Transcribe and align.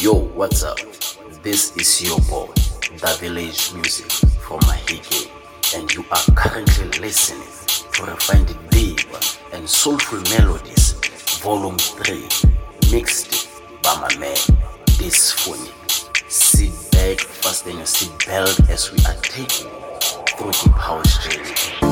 Yo, 0.00 0.12
what's 0.12 0.62
up? 0.62 0.78
This 1.42 1.76
is 1.76 2.02
your 2.02 2.20
boy, 2.30 2.46
The 3.00 3.16
Village 3.18 3.74
Music 3.74 4.08
from 4.38 4.60
Mahike, 4.60 5.28
and 5.76 5.92
you 5.92 6.04
are 6.12 6.34
currently 6.36 7.00
listening 7.00 7.48
to 7.94 8.04
refined 8.04 8.56
deep 8.70 9.00
and 9.52 9.68
soulful 9.68 10.20
melodies, 10.38 10.92
Volume 11.42 11.78
3, 11.78 12.28
mixed 12.92 13.50
by 13.82 13.96
my 14.00 14.16
man, 14.20 14.36
Dysphonic. 15.00 16.30
Sit 16.30 16.70
back, 16.92 17.18
fasten 17.18 17.78
your 17.78 17.82
seatbelt 17.82 18.70
as 18.70 18.92
we 18.92 18.98
are 19.04 19.20
taking 19.22 19.68
through 20.36 20.52
the 20.52 20.72
power 20.78 21.02
journey. 21.02 21.87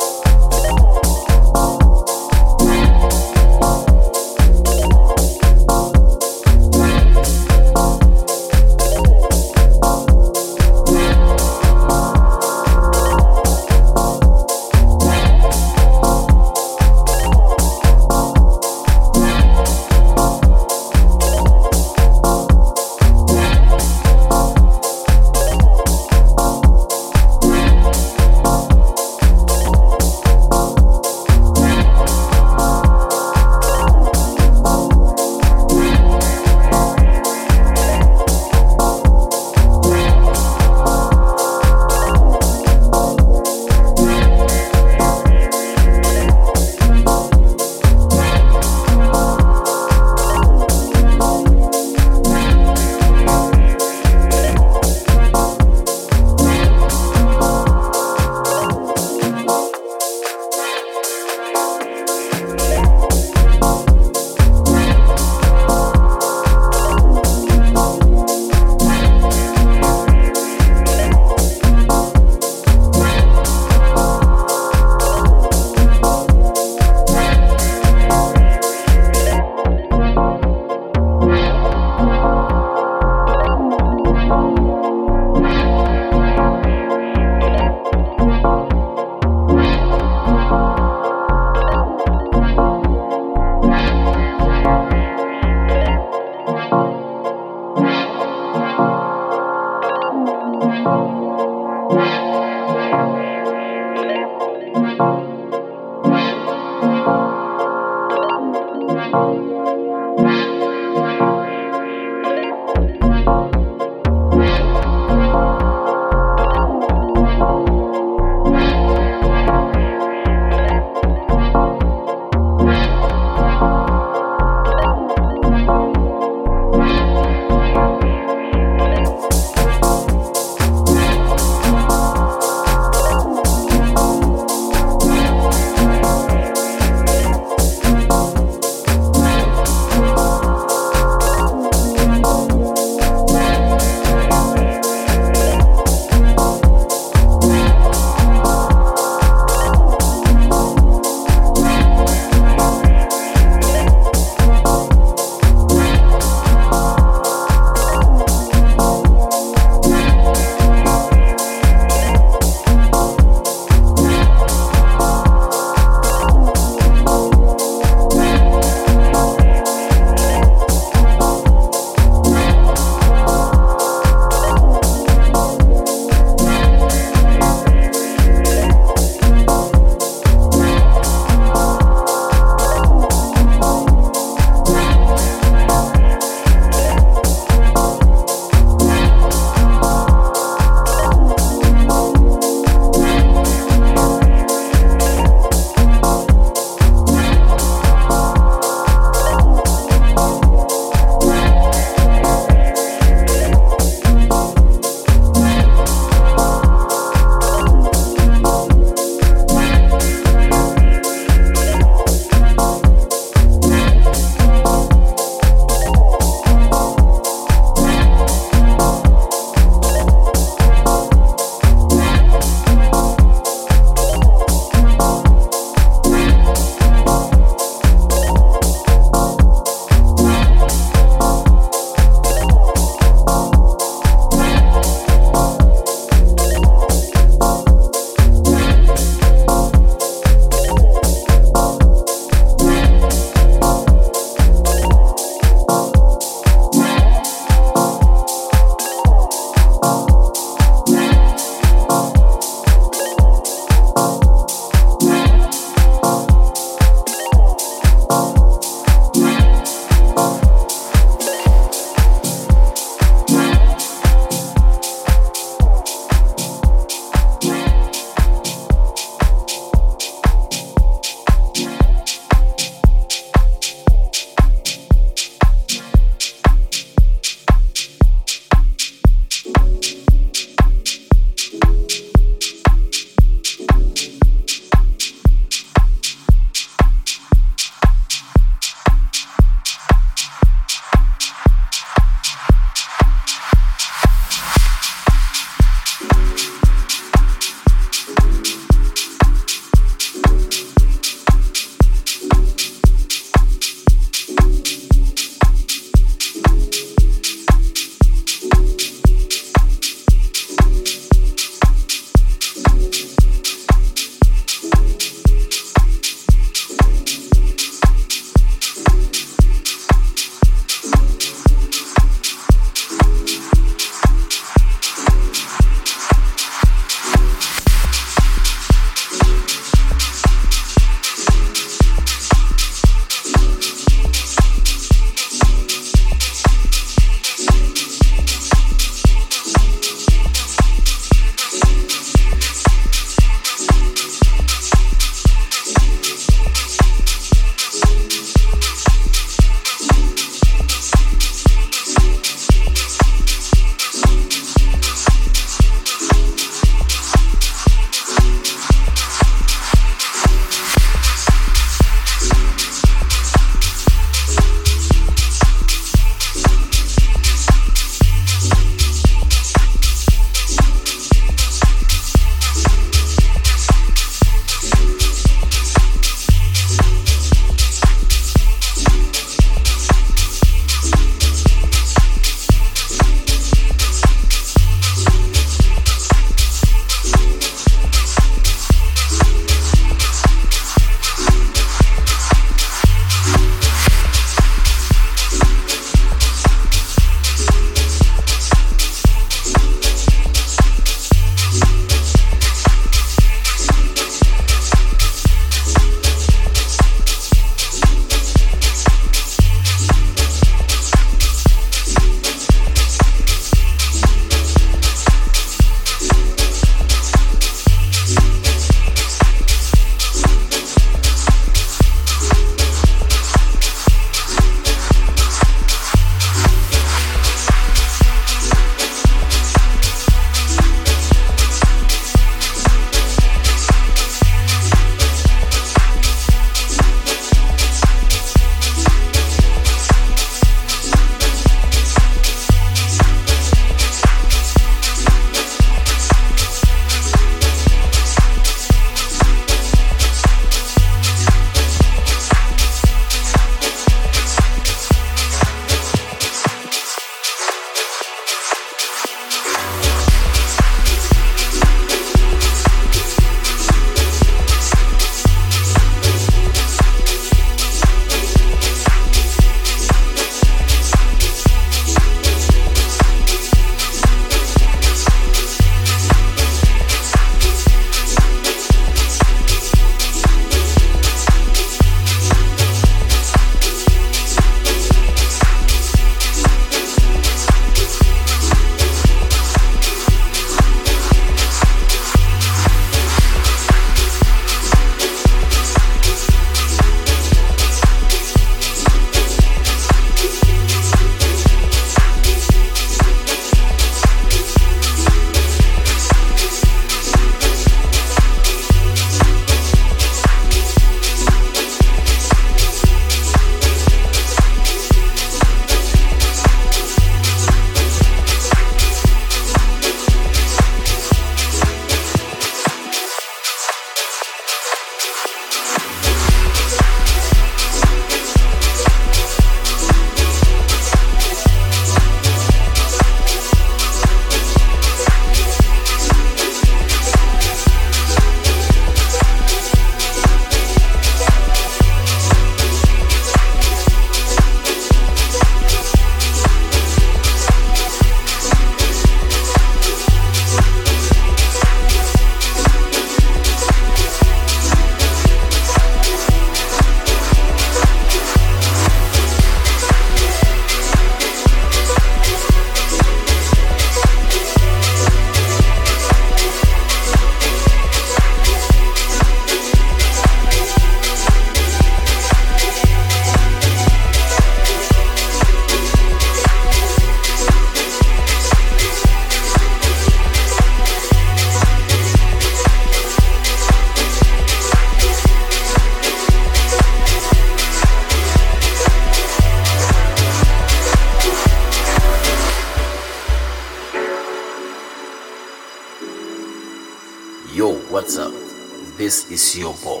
Is 599.50 599.58
your 599.58 599.74
boy, 599.82 600.00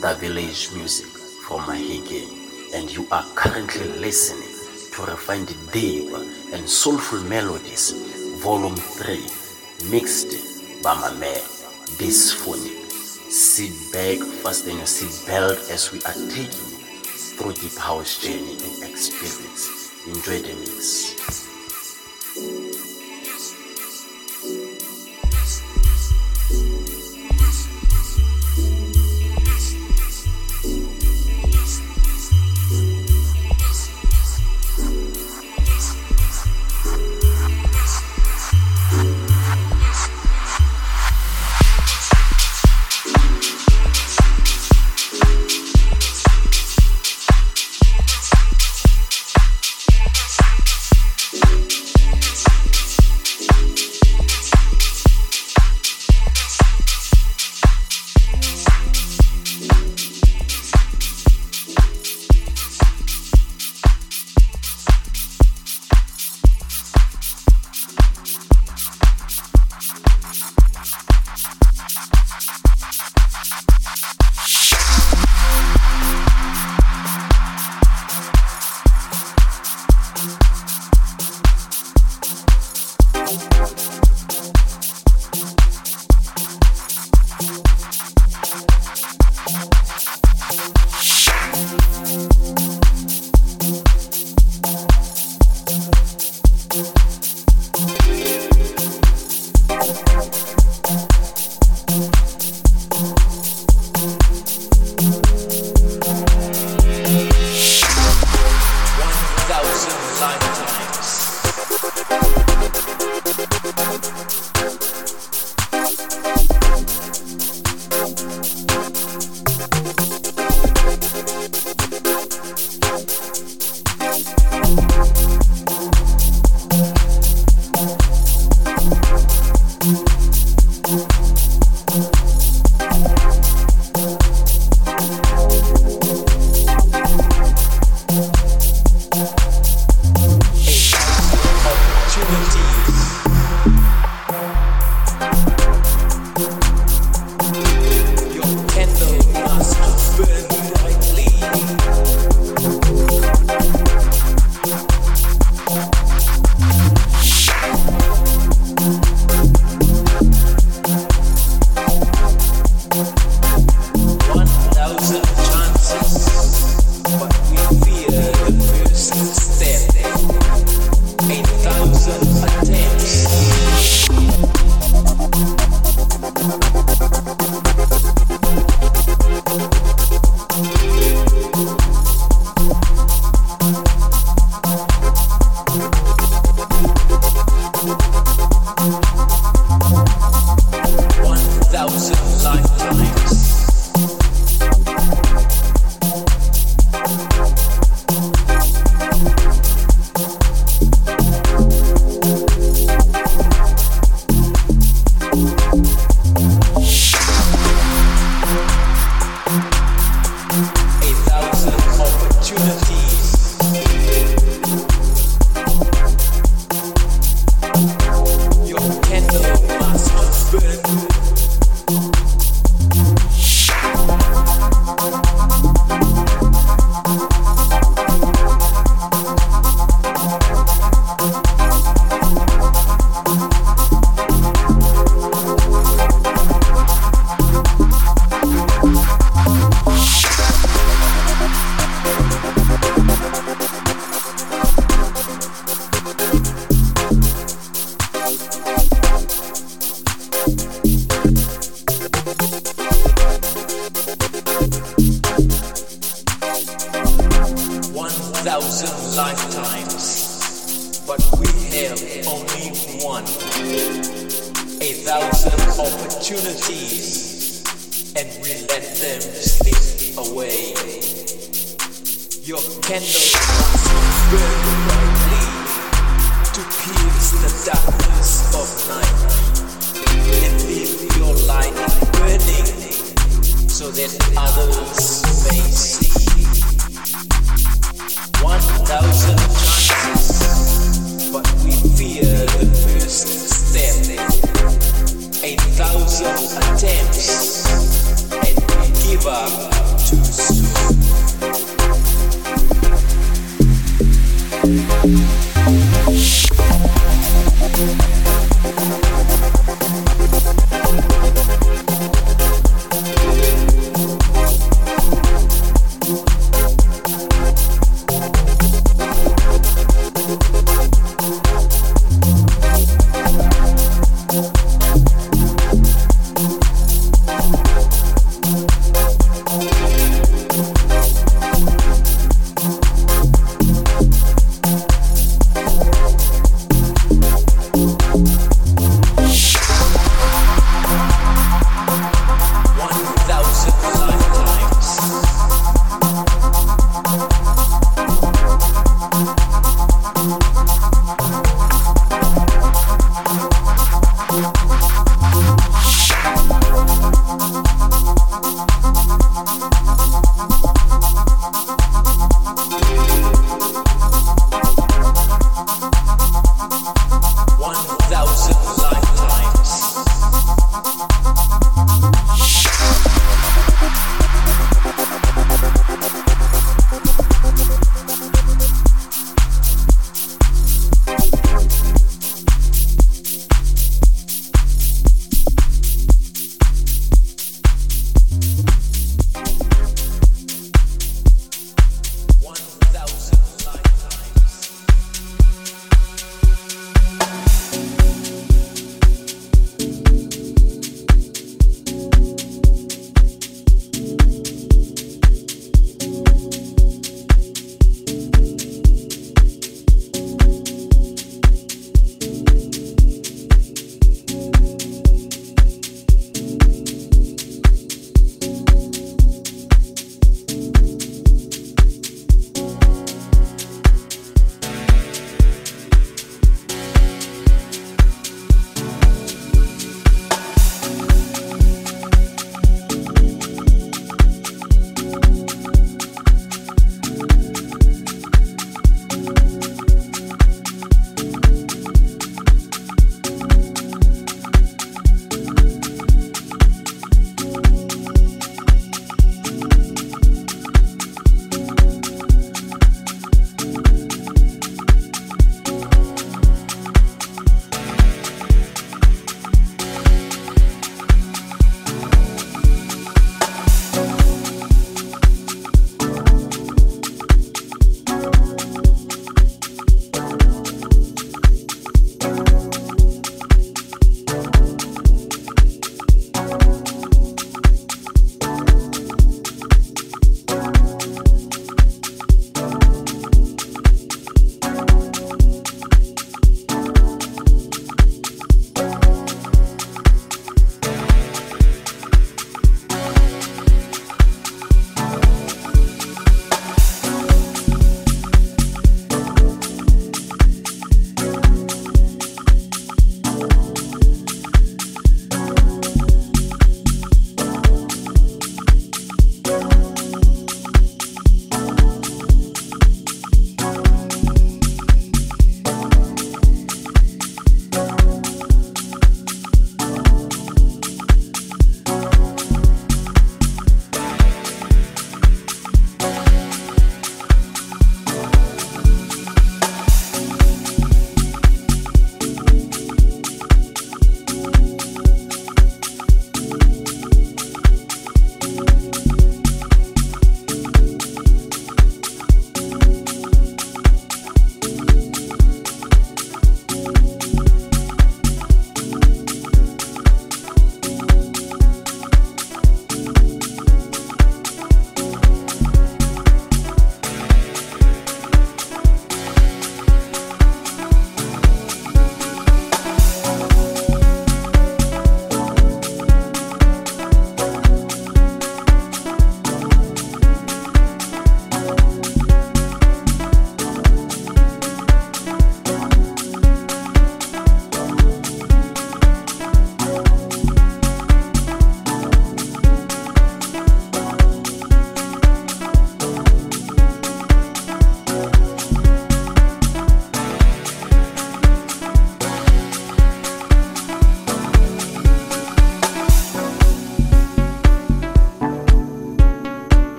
The 0.00 0.16
Village 0.20 0.72
Music 0.72 1.06
from 1.46 1.60
Mahige, 1.62 2.74
and 2.74 2.90
you 2.90 3.06
are 3.10 3.24
currently 3.34 3.88
listening 3.98 4.48
to 4.92 5.10
Refined 5.10 5.54
Deep 5.72 6.12
and 6.52 6.68
Soulful 6.68 7.20
Melodies, 7.24 7.92
Volume 8.42 8.76
3, 8.76 9.90
mixed 9.90 10.82
by 10.82 10.94
my 10.94 11.12
man, 11.14 11.40
Dysphonic. 11.98 12.72
Sit 13.30 13.72
back, 13.92 14.18
fasten 14.42 14.76
your 14.76 14.86
seatbelt 14.86 15.70
as 15.70 15.92
we 15.92 15.98
are 16.00 16.14
taking 16.30 16.68
you 16.70 17.02
through 17.36 17.52
deep 17.54 17.76
house 17.78 18.22
journey 18.22 18.52
and 18.52 18.90
experience. 18.90 19.92
Enjoy 20.06 20.38
the 20.40 20.54
mix. 20.60 21.15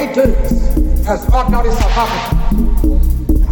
blatant 0.00 0.36
as 1.06 1.28
ordinary 1.28 1.70
South 1.72 1.98
Africa 2.04 2.36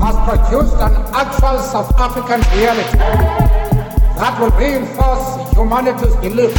has 0.00 0.16
produced 0.28 0.74
an 0.76 0.94
actual 1.12 1.58
South 1.60 1.92
African 1.98 2.40
reality 2.56 2.98
that 4.16 4.34
will 4.40 4.50
reinforce 4.56 5.52
humanity's 5.52 6.16
belief 6.16 6.56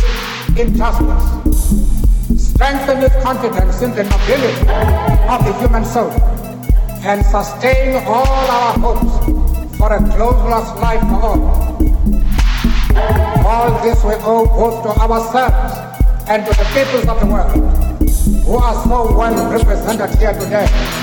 in 0.60 0.76
justice, 0.76 1.26
strengthen 2.38 3.02
its 3.04 3.16
confidence 3.24 3.82
in 3.82 3.92
the 3.96 4.04
nobility 4.04 4.68
of 5.34 5.40
the 5.46 5.54
human 5.60 5.86
soul, 5.86 6.12
and 7.02 7.26
sustain 7.26 8.04
all 8.06 8.28
our 8.28 8.74
hopes 8.78 9.78
for 9.78 9.92
a 9.94 10.00
closeless 10.14 10.70
life 10.82 11.02
for 11.10 11.22
all. 11.30 11.42
All 13.48 13.82
this 13.82 14.04
we 14.04 14.14
owe 14.22 14.46
both 14.46 14.84
to 14.84 14.90
ourselves 15.02 15.74
and 16.30 16.46
to 16.46 16.52
the 16.52 16.66
peoples 16.76 17.08
of 17.08 17.20
the 17.20 17.26
world 17.26 17.79
who 18.50 18.58
has 18.58 18.84
no 18.88 19.04
one 19.04 19.36
represented 19.52 20.10
here 20.18 20.34
today. 20.34 20.99